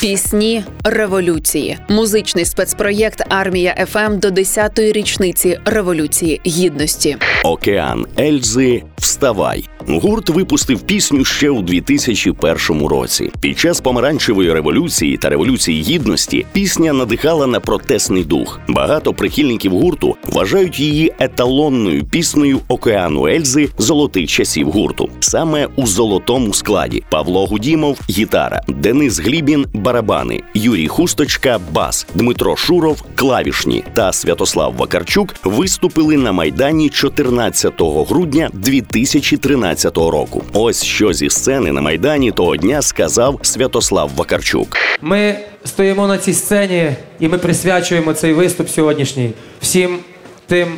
[0.00, 7.16] Пісні революції, музичний спецпроєкт Армія FM до 10-ї річниці революції гідності.
[7.44, 9.68] Океан Ельзи Вставай.
[9.90, 13.30] Гурт випустив пісню ще у 2001 році.
[13.40, 18.60] Під час помаранчевої революції та революції гідності пісня надихала на протестний дух.
[18.68, 25.08] Багато прихильників гурту вважають її еталонною піснею океану Ельзи золотих часів гурту.
[25.20, 33.04] Саме у золотому складі Павло Гудімов гітара, Денис Глінін барабани, Юрій Хусточка бас, Дмитро Шуров
[33.14, 40.42] клавішні та Святослав Вакарчук виступили на майдані 14 грудня 2013 року.
[40.52, 44.68] Ось що зі сцени на майдані того дня сказав Святослав Вакарчук.
[45.02, 49.98] Ми стоїмо на цій сцені і ми присвячуємо цей виступ сьогоднішній всім
[50.46, 50.68] тим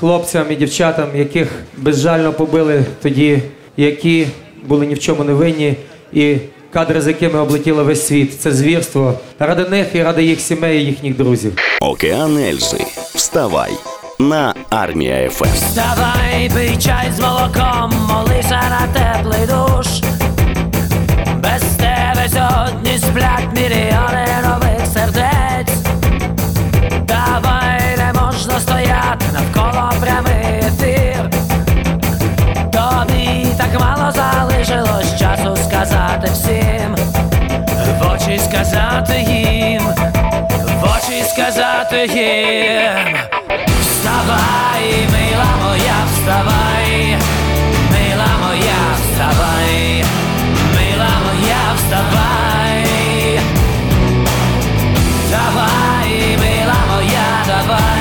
[0.00, 3.42] хлопцям і дівчатам, яких безжально побили тоді,
[3.76, 4.26] які
[4.66, 5.74] були ні в чому не винні,
[6.12, 6.36] і
[6.72, 8.40] кадри, з якими облетіло весь світ.
[8.40, 11.52] Це звірство ради них і ради їх сімей, і їхніх друзів.
[11.80, 12.78] Океан Ельзи.
[13.14, 13.70] Вставай
[14.18, 15.44] на армія FM.
[15.44, 19.86] Вставай, пий чай з молоком, молися на теплий душ.
[21.36, 25.78] Без тебе сьогодні сплять мільйони нових сердець.
[27.02, 31.30] Давай не можна стояти навколо прямий ефір.
[32.72, 36.96] Тобі так мало залишилось часу сказати всім.
[38.00, 39.82] В очі сказати їм,
[40.80, 43.16] в очі сказати їм.
[44.06, 47.18] Вставай, мила моя, вставай,
[47.90, 50.04] мила моя, вставай,
[50.76, 53.40] мила моя, вставай.
[55.28, 57.95] Давай, мила моя, давай,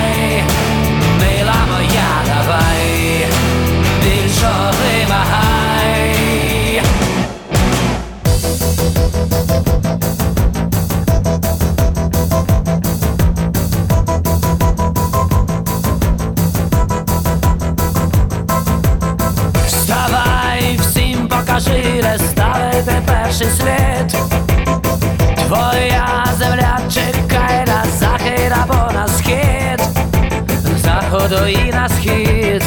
[21.95, 24.17] покажи, ставити перший слід.
[25.47, 29.81] Твоя земля чекає на захід або на схід,
[30.77, 32.63] заходу і на схід,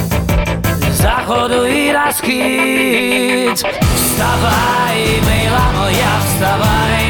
[0.93, 3.67] заходу і на схід.
[3.95, 7.08] Вставай, мила моя, вставай,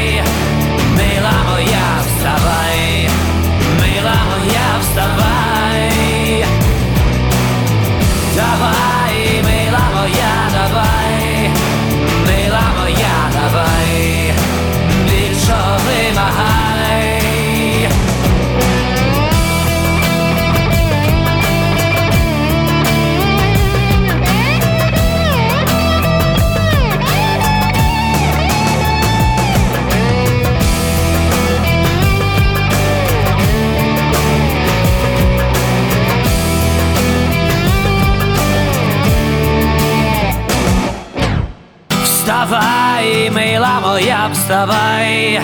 [42.49, 45.39] Вставай, мила моя, вставай,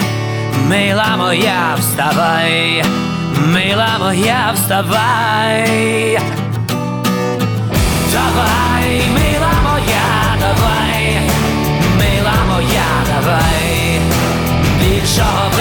[0.68, 2.84] мила моя, вставай,
[3.54, 6.18] мила моя, вставай.
[8.12, 11.20] Давай, мила моя, давай,
[12.00, 14.02] мила моя, давай,
[14.80, 15.55] більшого